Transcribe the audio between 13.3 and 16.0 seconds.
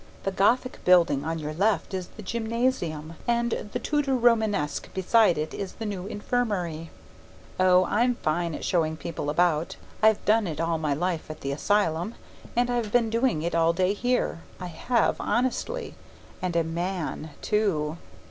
it all day here. I have honestly.